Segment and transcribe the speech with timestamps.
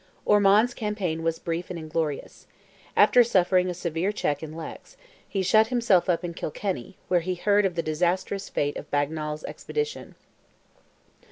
[0.25, 2.47] Ormond's campaign was brief and inglorious.
[2.97, 4.97] After suffering a severe check in Leix,
[5.29, 9.43] he shut himself up in Kilkenny, where he heard of the disastrous fate of Bagnal's
[9.43, 10.15] expedition.